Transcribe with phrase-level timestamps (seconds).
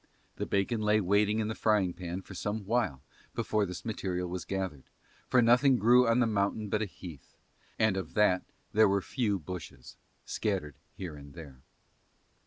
[0.37, 3.03] The bacon lay waiting in the frying pan for some while
[3.35, 4.85] before this material was gathered,
[5.27, 7.37] for nothing grew on the mountain but a heath;
[7.77, 8.41] and of that
[8.73, 11.61] there were few bushes, scattered here and there.